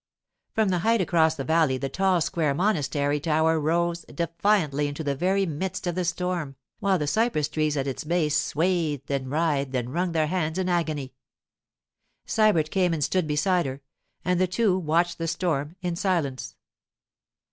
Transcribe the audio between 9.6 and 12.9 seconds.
and wrung their hands in agony. Sybert